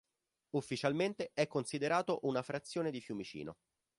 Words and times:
Ufficialmente 0.55 1.29
è 1.31 1.45
considerato 1.45 2.21
una 2.23 2.41
frazione 2.41 2.89
di 2.89 3.01
Fiumicino. 3.01 3.55